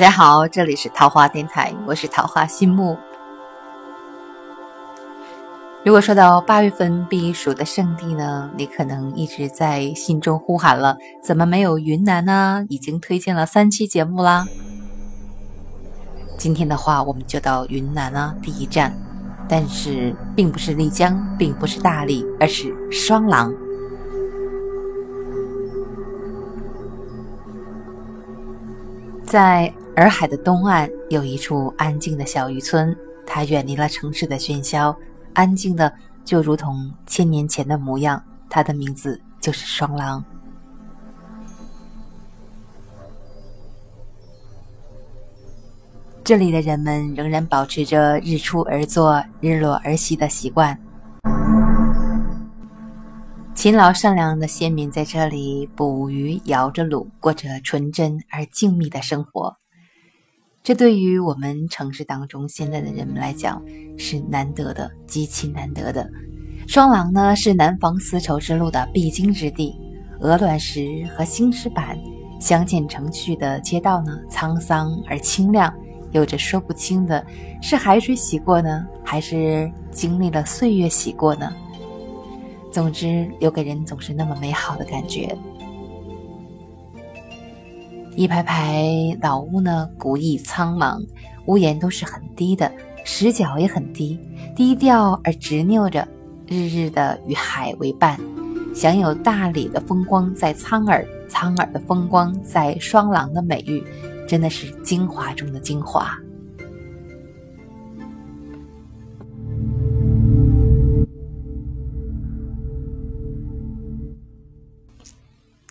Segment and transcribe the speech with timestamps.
[0.00, 2.96] 大家好，这里是桃花电台，我是桃花心木。
[5.84, 12.64] 如果说到八月份避暑的圣地呢，你可能一直在心中呼喊了，怎么没有云南呢？
[12.70, 14.46] 已经推荐了三期节目啦。
[16.38, 18.94] 今天的话，我们就到云南啊，第一站，
[19.46, 23.52] 但是并不是丽江，并不是大理，而是双廊。
[29.26, 32.96] 在洱海的东岸，有一处安静的小渔村，
[33.26, 34.96] 它远离了城市的喧嚣，
[35.34, 35.92] 安静的
[36.24, 38.22] 就如同千年前的模样。
[38.48, 40.24] 它的名字就是双廊。
[46.24, 50.80] 这里的人们仍然保持着日出而作、日落而息的习惯，
[53.54, 59.54] 勤劳善良的先民在这里捕鱼、摇着橹，过着纯真而静谧的生活。
[60.62, 63.62] 这对于我们城市当中现在的人们来讲
[63.96, 66.06] 是难得的，极其难得的。
[66.68, 69.74] 双廊呢，是南方丝绸之路的必经之地，
[70.20, 71.98] 鹅卵石和青石板
[72.38, 75.72] 镶嵌成趣的街道呢，沧桑而清亮。
[76.12, 77.24] 有着说不清的，
[77.62, 81.50] 是海水洗过呢，还是经历了岁月洗过呢？
[82.70, 85.34] 总之，留给人总是那么美好的感觉。
[88.16, 91.00] 一排排老屋呢，古意苍茫，
[91.46, 92.70] 屋檐都是很低的，
[93.04, 94.18] 石角也很低，
[94.54, 96.06] 低调而执拗着，
[96.46, 98.18] 日日的与海为伴，
[98.74, 103.82] 享有大理的风光在苍耳，苍耳的风光在双廊的美誉。
[104.26, 106.16] 真的是精华中的精华。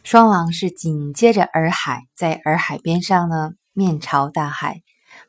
[0.09, 4.81] 双廊是紧接着洱海，在洱海边上呢，面朝大海，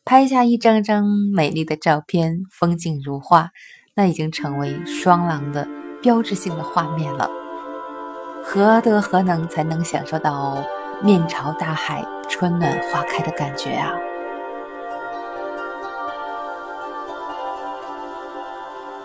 [0.07, 1.05] 拍下一张张
[1.35, 3.51] 美丽的照片，风景如画，
[3.95, 5.69] 那已经成为双廊的
[6.01, 7.29] 标志性的画面了。
[8.43, 10.65] 何德何能才能享受到？
[11.03, 13.93] 面朝大海，春暖花开的感觉啊！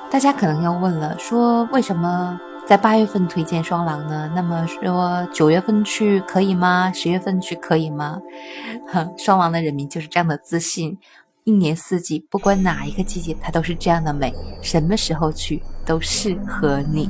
[0.10, 4.32] 大家可能要问了，说为什么在八月份推荐双廊呢？
[4.34, 6.92] 那么说九月份去可以吗？
[6.92, 8.20] 十月份去可以吗？
[9.18, 10.98] 双廊的人民就是这样的自信，
[11.44, 14.34] 一年四季，不管哪一个季节，它都是这样的美，
[14.64, 17.08] 什么时候去都适合你。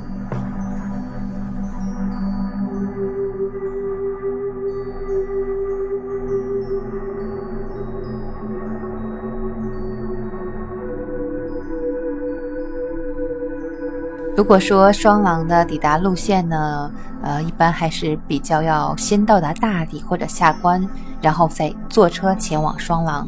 [14.36, 16.92] 如果说双廊的抵达路线呢，
[17.22, 20.86] 呃，一般还是比较要先到达大理或者下关，
[21.22, 23.28] 然后再坐车前往双廊。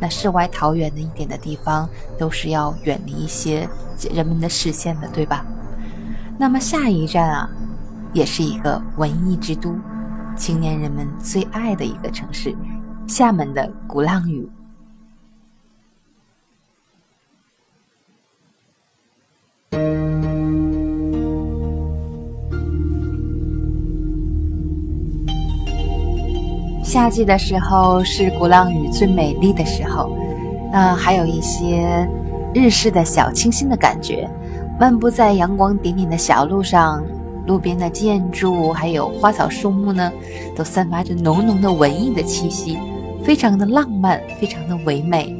[0.00, 3.68] 那世外桃源的一点的地方，都是要远离一些
[4.12, 5.44] 人们的视线的，对吧？
[6.36, 7.48] 那么下一站啊，
[8.12, 9.76] 也是一个文艺之都，
[10.36, 12.52] 青年人们最爱的一个城市——
[13.06, 14.48] 厦门的鼓浪屿。
[26.98, 30.10] 夏季的时候是鼓浪屿最美丽的时候，
[30.72, 32.10] 那还有一些
[32.52, 34.28] 日式的小清新的感觉。
[34.80, 37.00] 漫步在阳光点点的小路上，
[37.46, 40.10] 路边的建筑还有花草树木呢，
[40.56, 42.76] 都散发着浓浓的文艺的气息，
[43.22, 45.32] 非常的浪漫，非常的唯美。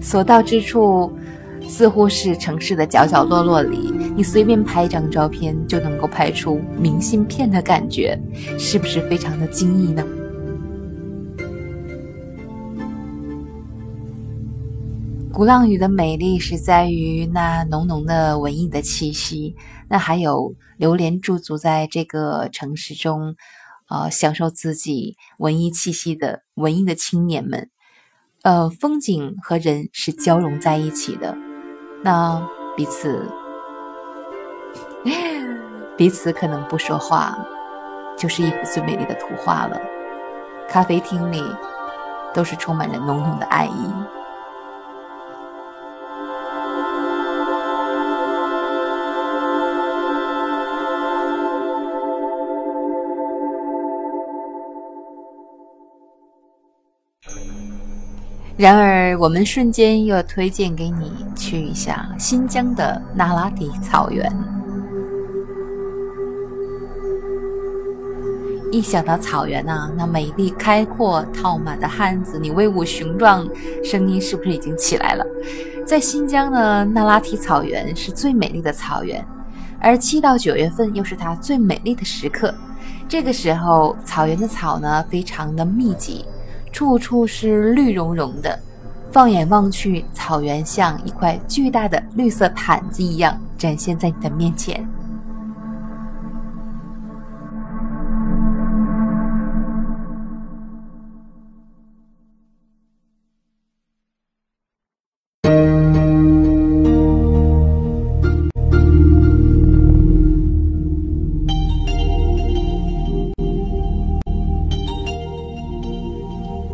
[0.00, 1.12] 所到之处。
[1.66, 8.18] 似乎是城市的角角落落里，你随便拍一张照片就能够拍出明信片的感觉，
[8.58, 10.04] 是不是非常的惊异呢？
[15.32, 19.56] 鼓浪屿的美丽是在于那浓浓的文艺的气息，
[19.88, 23.34] 那还有流连驻足在这个城市中，
[23.88, 27.68] 呃，享受自己文艺气息的文艺的青年们，
[28.44, 31.36] 呃，风景和人是交融在一起的。
[32.04, 33.28] 那彼此，
[35.96, 37.38] 彼此可能不说话，
[38.16, 39.80] 就是一幅最美丽的图画了。
[40.68, 41.44] 咖啡厅里，
[42.32, 43.92] 都是充满着浓浓的爱意。
[58.56, 64.53] 然而，我们瞬间又要推荐给你去一下新疆的那拉底草原。
[68.74, 73.48] 一想到草原呐，那美丽开阔、套满的汉子，你威武雄壮，
[73.84, 75.24] 声音是不是已经起来了？
[75.86, 79.24] 在新疆呢那拉提草原是最美丽的草原，
[79.78, 82.52] 而七到九月份又是它最美丽的时刻。
[83.08, 86.24] 这个时候，草原的草呢非常的密集，
[86.72, 88.58] 处处是绿茸茸的。
[89.12, 94.84] 放眼望去，草原像一块巨大的绿色毯子一样展现在你的面前。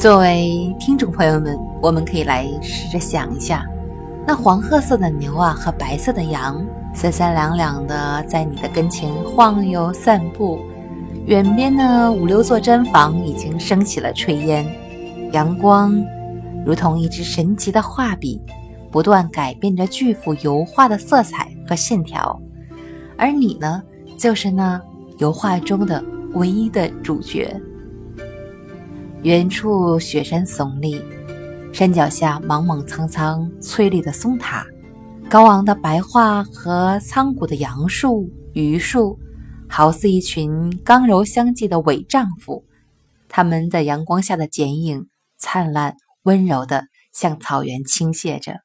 [0.01, 3.67] 作为听众朋友们，我们可以来试着想一下，
[4.27, 6.65] 那黄褐色的牛啊和白色的羊，
[6.95, 10.59] 三三两两的在你的跟前晃悠散步。
[11.27, 14.67] 远边呢，五六座毡房已经升起了炊烟，
[15.33, 16.03] 阳光
[16.65, 18.41] 如同一支神奇的画笔，
[18.91, 22.41] 不断改变着巨幅油画的色彩和线条。
[23.19, 23.83] 而你呢，
[24.17, 24.81] 就是那
[25.19, 26.03] 油画中的
[26.33, 27.55] 唯一的主角。
[29.23, 31.05] 远处雪山耸立，
[31.75, 34.65] 山脚下莽莽苍苍翠绿的松塔，
[35.29, 39.19] 高昂的白桦和苍古的杨树、榆树，
[39.69, 42.65] 好似一群刚柔相济的伪丈夫。
[43.29, 45.07] 他们在阳光下的剪影，
[45.37, 48.61] 灿烂温柔地向草原倾泻着。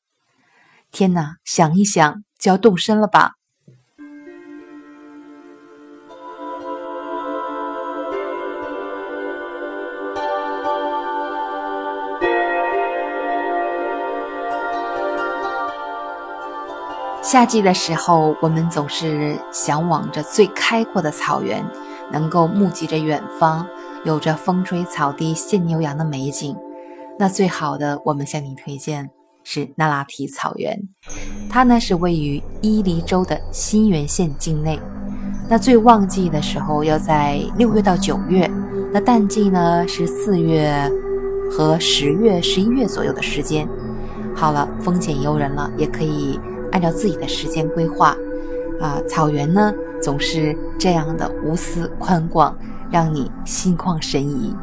[0.89, 3.33] 天哪，想一想就要动身了吧？
[17.35, 21.61] 夏季的时候，我们总是向往着最开阔的草原，
[22.09, 23.67] 能够目击着远方
[24.05, 26.55] 有着风吹草低见牛羊的美景。
[27.19, 29.09] 那最好的，我们向你推荐
[29.43, 30.81] 是那拉提草原，
[31.49, 34.79] 它呢是位于伊犁州的新源县境内。
[35.49, 38.49] 那最旺季的时候要在六月到九月，
[38.93, 40.89] 那淡季呢是四月
[41.51, 43.67] 和十月、十一月左右的时间。
[44.33, 46.39] 好了，风险由人了，也可以。
[46.75, 48.09] 按照自己的时间规划，
[48.81, 49.73] 啊，草原呢
[50.03, 52.53] 总是这样的无私宽广，
[52.91, 54.53] 让你心旷神怡。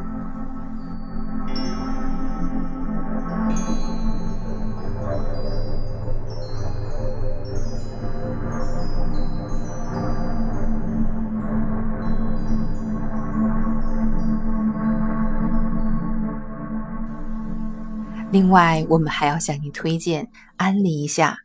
[18.29, 21.39] 另外，我们还要向你推荐、安利一下。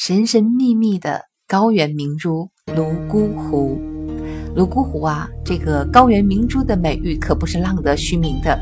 [0.00, 3.76] 神神秘秘的高原明珠泸沽湖，
[4.54, 8.56] 泸沽湖啊，这个高原明珠的美誉可不是浪得虚名的。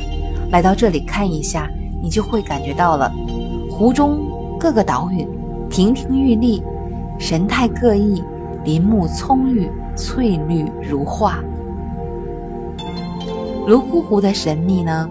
[0.50, 1.71] 来到这里看一下，
[2.03, 3.12] 你就会感觉到了，
[3.71, 4.19] 湖中
[4.59, 5.29] 各个岛屿
[5.69, 6.62] 亭亭玉立，
[7.19, 8.23] 神态各异，
[8.65, 11.44] 林木葱郁，翠绿如画。
[13.67, 15.10] 泸沽湖的神秘呢，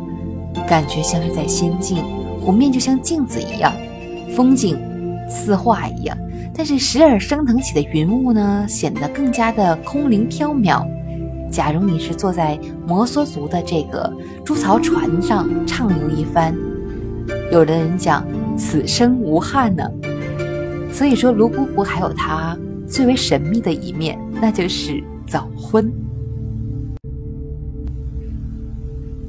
[0.68, 2.04] 感觉像是在仙境，
[2.42, 3.72] 湖面就像镜子一样，
[4.36, 4.76] 风景。
[5.28, 6.16] 似画一样，
[6.58, 10.88] 但是时而升腾起的云雾呢，显得更加的空灵飘渺。
[11.52, 12.58] 假如你是坐在
[12.88, 14.12] 摩梭族的这个
[14.44, 16.56] 猪槽船上畅游一番，
[17.52, 18.26] 有的人讲
[18.58, 19.84] 此生无憾呢。
[20.94, 22.58] 所以说，泸沽湖还有它
[22.88, 25.92] 最为神秘的一面，那就是早婚。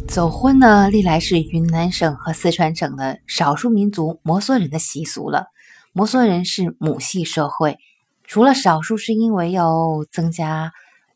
[0.07, 5.49] 走婚呢，历来是云南省和四川省的少数民族摩梭人的习俗了。
[5.97, 7.79] 摩梭人是母系社会，
[8.27, 10.71] 除了少数是因为要增加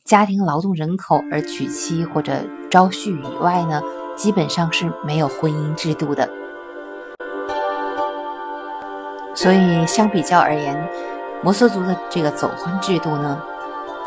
[0.06, 2.32] 家庭劳动人口而娶妻或者
[2.70, 3.82] 招婿以外呢，
[4.16, 6.26] 基本上是没有婚姻制度的。
[9.34, 10.88] 所以相比较而言，
[11.42, 13.38] 摩梭族的这个走婚制度呢，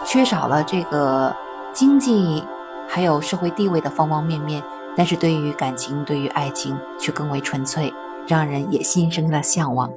[0.04, 1.36] 缺少了这个
[1.72, 2.44] 经济
[2.88, 4.64] 还有社会地位的方方面面，
[4.98, 7.94] 但是对于感情、对于爱情却更为纯粹，
[8.26, 9.88] 让人也心生了向往。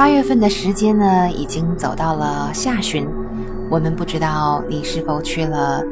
[0.00, 3.06] 八月份的时间呢，已经走到了下旬。
[3.70, 5.84] 我们不知道你是否去了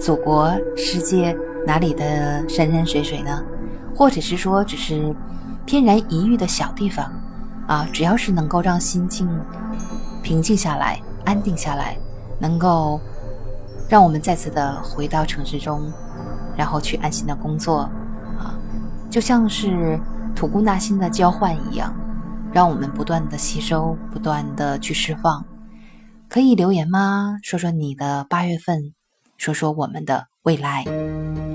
[0.00, 1.32] 祖国、世界
[1.64, 3.40] 哪里的山山水水呢？
[3.94, 5.14] 或者是说，只是
[5.64, 7.08] 翩然一遇的小地方
[7.68, 7.86] 啊？
[7.92, 9.28] 只要是能够让心境
[10.24, 11.96] 平静下来、安定下来，
[12.40, 13.00] 能够
[13.88, 15.82] 让我们再次的回到城市中，
[16.56, 17.82] 然后去安心的工作，
[18.40, 18.58] 啊，
[19.08, 19.96] 就像是
[20.34, 21.94] 吐故纳新的交换一样，
[22.52, 25.44] 让我们不断的吸收，不断的去释放。
[26.28, 27.38] 可以留言吗？
[27.42, 28.92] 说说你的八月份，
[29.38, 30.84] 说说我们的未来。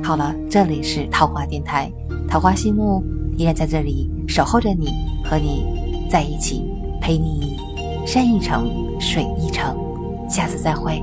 [0.03, 1.91] 好了，这里是桃花电台，
[2.27, 3.03] 桃花心木
[3.37, 4.87] 依然在这里守候着你，
[5.23, 6.63] 和你在一起，
[6.99, 7.57] 陪你
[8.05, 8.67] 山一程，
[8.99, 9.77] 水一程。
[10.27, 11.01] 下次再会。